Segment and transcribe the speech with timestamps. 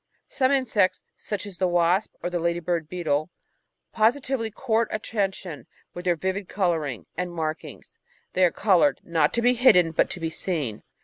[0.29, 3.29] Some insects, such as the Wasp or the Lady Bird beetle,
[3.91, 7.99] positively court attention with their vivid colouring and markings;
[8.33, 10.81] they are coloured, not to be hidden, but to be seen.